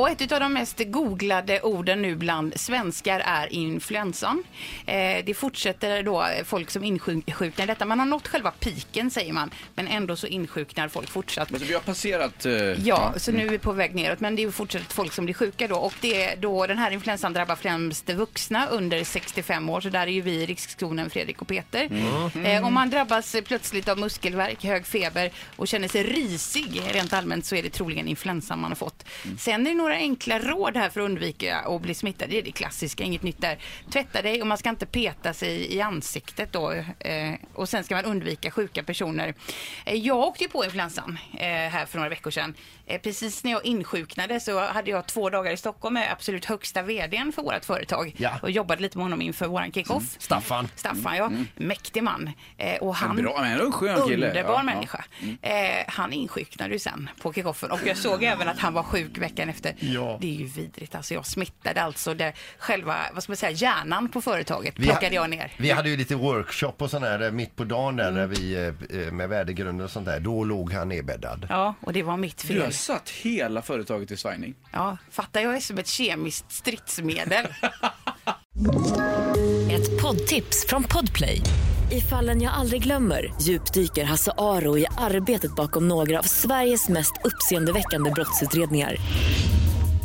[0.00, 4.44] Och ett av de mest googlade orden nu bland svenskar är influensan.
[4.86, 7.84] Eh, det fortsätter då folk som insjuknar detta.
[7.86, 11.50] Man har nått själva piken säger man, men ändå så insjuknar folk fortsatt.
[11.50, 12.46] Men vi har passerat...
[12.46, 12.52] eh,
[12.86, 14.20] Ja, så nu är vi på väg neråt.
[14.20, 15.76] Men det är fortsatt folk som blir sjuka då.
[15.76, 19.80] Och det är då den här influensan drabbar främst vuxna under 65 år.
[19.80, 21.88] Så där är ju vi i riskzonen, Fredrik och Peter.
[22.44, 27.44] Eh, om man drabbas plötsligt av muskelvärk, hög feber och känner sig risig rent allmänt
[27.46, 29.04] så är det troligen influensan man har fått.
[29.38, 32.30] Sen är det några enkla råd här för att undvika att bli smittad.
[32.30, 33.58] Det är det klassiska, inget nytt där.
[33.92, 36.72] Tvätta dig och man ska inte peta sig i ansiktet då.
[36.98, 39.34] Eh, och sen ska man undvika sjuka personer.
[39.86, 42.54] Eh, jag åkte ju på influensan eh, här för några veckor sedan.
[42.86, 46.82] Eh, precis när jag insjuknade så hade jag två dagar i Stockholm med absolut högsta
[46.82, 48.14] vdn för vårt företag.
[48.16, 48.30] Ja.
[48.42, 50.16] Och jobbade lite med honom inför våran kick-off.
[50.18, 50.68] Staffan.
[50.76, 51.30] Staffan, ja.
[51.56, 52.30] Mäktig man.
[52.58, 54.28] Eh, och han, Bra, men en skön kille.
[54.28, 55.04] underbar Ja, människa.
[55.42, 59.18] Eh, han insjuknade ju sen på kickoffen och jag såg även att han var sjuk
[59.18, 59.74] veckan efter.
[59.80, 60.18] Ja.
[60.20, 60.94] Det är ju vidrigt.
[60.94, 65.14] Alltså jag smittade alltså det, själva, vad ska man säga, hjärnan på företaget Vi plockade
[65.14, 65.52] jag ner.
[65.58, 68.14] Vi hade ju lite workshop och sån här eh, mitt på dagen där Mm.
[68.20, 68.54] när vi
[69.06, 70.20] eh, med värdegrunder och sånt där.
[70.20, 71.46] Då låg han nedbäddad.
[71.50, 72.72] Ja, och det var mitt Du har fel.
[72.72, 74.54] satt hela företaget i svajning.
[74.72, 77.46] Ja, fattar jag är som ett kemiskt stridsmedel.
[79.70, 81.42] Ett poddtips från Podplay.
[81.92, 87.12] I fallen jag aldrig glömmer djupdyker Hasse Aro i arbetet bakom några av Sveriges mest
[87.24, 88.96] uppseendeväckande brottsutredningar.